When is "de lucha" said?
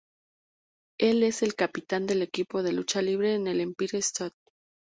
2.63-3.03